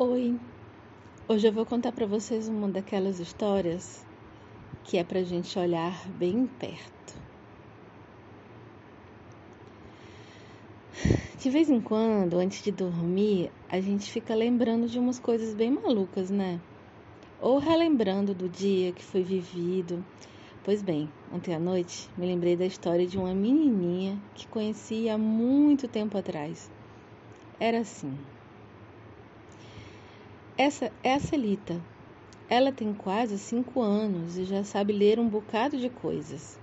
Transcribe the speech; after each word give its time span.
Oi, 0.00 0.38
hoje 1.26 1.48
eu 1.48 1.52
vou 1.52 1.66
contar 1.66 1.90
para 1.90 2.06
vocês 2.06 2.48
uma 2.48 2.68
daquelas 2.68 3.18
histórias 3.18 4.06
que 4.84 4.96
é 4.96 5.02
para 5.02 5.24
gente 5.24 5.58
olhar 5.58 6.08
bem 6.10 6.46
perto. 6.46 7.20
De 11.40 11.50
vez 11.50 11.68
em 11.68 11.80
quando, 11.80 12.38
antes 12.38 12.62
de 12.62 12.70
dormir, 12.70 13.50
a 13.68 13.80
gente 13.80 14.08
fica 14.08 14.36
lembrando 14.36 14.86
de 14.86 15.00
umas 15.00 15.18
coisas 15.18 15.52
bem 15.52 15.72
malucas, 15.72 16.30
né? 16.30 16.60
Ou 17.40 17.58
relembrando 17.58 18.32
do 18.32 18.48
dia 18.48 18.92
que 18.92 19.02
foi 19.02 19.24
vivido. 19.24 20.04
Pois 20.62 20.80
bem, 20.80 21.08
ontem 21.34 21.56
à 21.56 21.58
noite 21.58 22.08
me 22.16 22.24
lembrei 22.24 22.54
da 22.54 22.66
história 22.66 23.04
de 23.04 23.18
uma 23.18 23.34
menininha 23.34 24.16
que 24.36 24.46
conheci 24.46 25.08
há 25.08 25.18
muito 25.18 25.88
tempo 25.88 26.16
atrás. 26.16 26.70
Era 27.58 27.80
assim. 27.80 28.16
Essa 30.60 30.90
é 31.04 31.14
a 31.14 31.20
Celita. 31.20 31.80
Ela 32.50 32.72
tem 32.72 32.92
quase 32.92 33.38
cinco 33.38 33.80
anos 33.80 34.36
e 34.36 34.42
já 34.42 34.64
sabe 34.64 34.92
ler 34.92 35.20
um 35.20 35.28
bocado 35.28 35.78
de 35.78 35.88
coisas. 35.88 36.58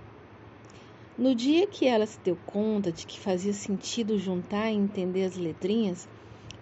No 1.16 1.34
dia 1.34 1.66
que 1.66 1.86
ela 1.86 2.04
se 2.04 2.20
deu 2.20 2.36
conta 2.44 2.92
de 2.92 3.06
que 3.06 3.18
fazia 3.18 3.54
sentido 3.54 4.18
juntar 4.18 4.70
e 4.70 4.74
entender 4.74 5.24
as 5.24 5.34
letrinhas, 5.38 6.06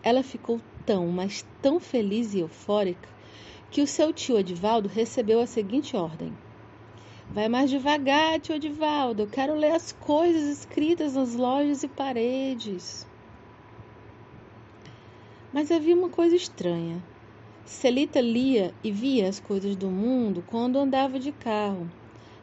ela 0.01 0.23
ficou 0.23 0.61
tão, 0.87 1.09
mas 1.09 1.45
tão 1.61 1.81
feliz 1.81 2.35
e 2.35 2.39
eufórica 2.39 3.09
que 3.69 3.83
o 3.83 3.87
seu 3.89 4.13
tio 4.13 4.39
Edivaldo 4.39 4.89
recebeu 4.89 5.41
a 5.41 5.47
seguinte 5.49 5.97
ordem: 5.97 6.33
Vai 7.29 7.49
mais 7.49 7.69
devagar, 7.69 8.39
tio 8.39 8.55
Edivaldo, 8.55 9.23
eu 9.23 9.27
quero 9.27 9.57
ler 9.57 9.73
as 9.73 9.91
coisas 9.91 10.45
escritas 10.45 11.15
nas 11.15 11.35
lojas 11.35 11.83
e 11.83 11.89
paredes. 11.89 13.05
Mas 15.53 15.73
havia 15.73 15.97
uma 15.97 16.11
coisa 16.11 16.37
estranha. 16.37 17.03
Celita 17.67 18.21
lia 18.21 18.75
e 18.85 18.93
via 18.93 19.27
as 19.27 19.41
coisas 19.41 19.75
do 19.75 19.91
mundo 19.91 20.45
quando 20.51 20.79
andava 20.79 21.19
de 21.19 21.33
carro, 21.33 21.89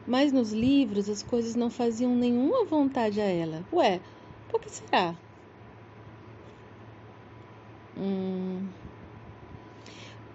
mas 0.04 0.32
nos 0.32 0.52
livros 0.52 1.08
as 1.08 1.22
coisas 1.22 1.54
não 1.54 1.70
faziam 1.70 2.16
nenhuma 2.16 2.64
vontade 2.64 3.20
a 3.20 3.24
ela. 3.24 3.64
Ué, 3.72 4.00
por 4.50 4.60
que 4.60 4.68
será? 4.68 5.14
Hum... 7.96 8.66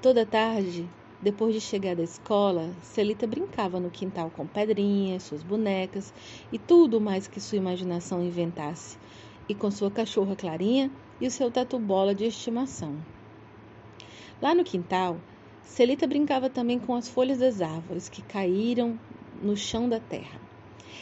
Toda 0.01 0.25
tarde, 0.25 0.87
depois 1.21 1.53
de 1.53 1.59
chegar 1.59 1.93
da 1.93 2.03
escola, 2.03 2.73
Celita 2.81 3.27
brincava 3.27 3.81
no 3.81 3.91
quintal 3.91 4.29
com 4.29 4.47
pedrinhas, 4.47 5.23
suas 5.23 5.43
bonecas 5.43 6.13
e 6.49 6.57
tudo 6.57 7.01
mais 7.01 7.27
que 7.27 7.41
sua 7.41 7.57
imaginação 7.57 8.23
inventasse, 8.23 8.97
e 9.49 9.53
com 9.53 9.69
sua 9.69 9.91
cachorra 9.91 10.35
Clarinha 10.35 10.89
e 11.19 11.27
o 11.27 11.31
seu 11.31 11.51
tatu-bola 11.51 12.15
de 12.15 12.23
estimação. 12.23 13.16
Lá 14.39 14.53
no 14.53 14.63
quintal, 14.63 15.17
Celita 15.63 16.05
brincava 16.05 16.47
também 16.47 16.77
com 16.77 16.93
as 16.93 17.09
folhas 17.09 17.39
das 17.39 17.59
árvores 17.59 18.07
que 18.07 18.21
caíram 18.21 18.99
no 19.41 19.57
chão 19.57 19.89
da 19.89 19.99
terra. 19.99 20.39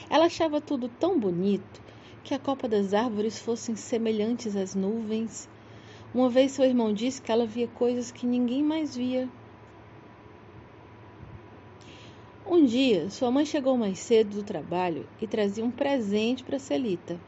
Ela 0.10 0.26
achava 0.26 0.62
tudo 0.62 0.88
tão 0.88 1.20
bonito 1.20 1.82
que 2.24 2.34
a 2.34 2.40
copa 2.40 2.68
das 2.68 2.94
árvores 2.94 3.38
fossem 3.38 3.76
semelhantes 3.76 4.56
às 4.56 4.74
nuvens. 4.74 5.50
Uma 6.14 6.30
vez 6.30 6.54
seu 6.54 6.64
irmão 6.64 6.94
disse 6.94 7.22
que 7.22 7.30
ela 7.30 7.46
via 7.46 7.68
coisas 7.68 8.10
que 8.10 8.26
ninguém 8.26 8.64
mais 8.64 8.96
via. 8.96 9.28
Um 12.48 12.64
dia, 12.64 13.10
sua 13.10 13.30
mãe 13.30 13.46
chegou 13.46 13.76
mais 13.76 14.00
cedo 14.00 14.38
do 14.38 14.44
trabalho 14.44 15.06
e 15.22 15.28
trazia 15.28 15.66
um 15.66 15.72
presente 15.72 16.42
para 16.44 16.58
Celita. 16.58 17.20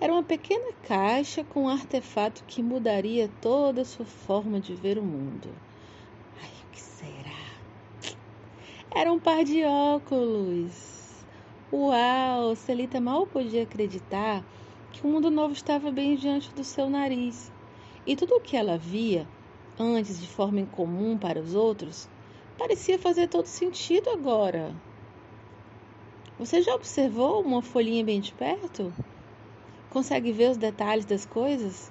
Era 0.00 0.12
uma 0.12 0.22
pequena 0.22 0.72
caixa 0.82 1.44
com 1.44 1.64
um 1.64 1.68
artefato 1.68 2.44
que 2.44 2.62
mudaria 2.62 3.30
toda 3.40 3.82
a 3.82 3.84
sua 3.84 4.04
forma 4.04 4.60
de 4.60 4.74
ver 4.74 4.98
o 4.98 5.02
mundo. 5.02 5.48
Ai, 6.42 6.50
o 6.66 6.72
que 6.72 6.80
será? 6.80 8.16
Era 8.94 9.12
um 9.12 9.18
par 9.18 9.44
de 9.44 9.64
óculos. 9.64 11.24
Uau! 11.72 12.54
Celita 12.54 13.00
mal 13.00 13.26
podia 13.26 13.62
acreditar 13.64 14.44
que 14.92 15.04
o 15.04 15.10
mundo 15.10 15.30
novo 15.30 15.52
estava 15.52 15.90
bem 15.90 16.16
diante 16.16 16.52
do 16.54 16.62
seu 16.62 16.88
nariz. 16.88 17.50
E 18.06 18.14
tudo 18.14 18.36
o 18.36 18.40
que 18.40 18.56
ela 18.56 18.78
via, 18.78 19.26
antes 19.78 20.20
de 20.20 20.28
forma 20.28 20.60
incomum 20.60 21.18
para 21.18 21.40
os 21.40 21.54
outros, 21.54 22.08
parecia 22.58 22.98
fazer 22.98 23.28
todo 23.28 23.46
sentido 23.46 24.10
agora. 24.10 24.74
Você 26.38 26.62
já 26.62 26.74
observou 26.74 27.42
uma 27.42 27.62
folhinha 27.62 28.04
bem 28.04 28.20
de 28.20 28.32
perto? 28.32 28.92
Consegue 29.94 30.32
ver 30.32 30.50
os 30.50 30.56
detalhes 30.56 31.04
das 31.04 31.24
coisas? 31.24 31.88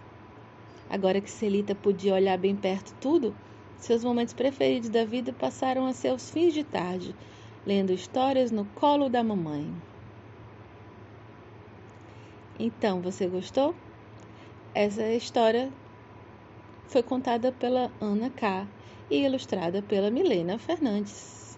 Agora 0.90 1.22
que 1.22 1.32
Celita 1.32 1.74
podia 1.74 2.14
olhar 2.14 2.38
bem 2.38 2.54
perto 2.54 2.94
tudo, 3.00 3.34
seus 3.78 4.04
momentos 4.04 4.34
preferidos 4.34 4.90
da 4.90 5.06
vida 5.06 5.32
passaram 5.32 5.86
a 5.86 5.94
ser 5.94 6.14
os 6.14 6.30
fins 6.30 6.54
de 6.54 6.66
tarde, 6.66 7.16
lendo 7.66 7.94
histórias 7.94 8.52
no 8.52 8.66
colo 8.76 9.08
da 9.08 9.24
mamãe. 9.24 9.74
Então, 12.60 13.00
você 13.00 13.26
gostou? 13.26 13.74
Essa 14.76 15.08
história 15.14 15.72
foi 16.88 17.04
contada 17.04 17.54
pela 17.54 17.90
Ana 18.02 18.30
K 18.30 18.68
e 19.10 19.24
ilustrada 19.24 19.82
pela 19.82 20.12
Milena 20.12 20.60
Fernandes. 20.60 21.58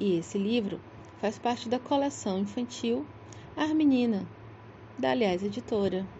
E 0.00 0.18
esse 0.18 0.38
livro 0.38 0.80
faz 1.20 1.38
parte 1.38 1.68
da 1.68 1.78
coleção 1.78 2.40
infantil 2.40 3.06
Armenina, 3.56 4.26
da 4.98 5.12
Aliás 5.12 5.42
Editora. 5.42 6.10